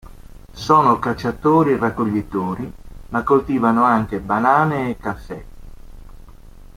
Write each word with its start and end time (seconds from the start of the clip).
Sono 0.51 0.97
cacciatori-raccoglitori, 0.97 2.73
ma 3.09 3.21
coltivano 3.21 3.83
anche 3.83 4.19
banane 4.19 4.89
e 4.89 4.97
caffè. 4.97 5.45